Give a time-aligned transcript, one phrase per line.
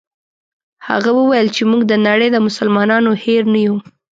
[0.87, 3.75] هغه وویل چې موږ د نړۍ د مسلمانانو هېر نه یو.